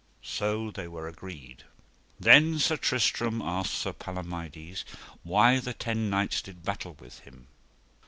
So 0.23 0.71
they 0.71 0.87
were 0.87 1.07
agreed. 1.07 1.63
Then 2.19 2.57
Sir 2.57 2.75
Tristram 2.75 3.39
asked 3.39 3.75
Sir 3.75 3.93
Palomides 3.93 4.83
why 5.21 5.59
the 5.59 5.73
ten 5.75 6.09
knights 6.09 6.41
did 6.41 6.63
battle 6.63 6.95
with 6.99 7.19
him. 7.19 7.45